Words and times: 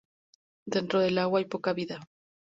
Dentro 0.65 0.99
del 0.99 1.19
agua 1.19 1.37
hay 1.37 1.45
poca 1.45 1.73
vida. 1.73 1.99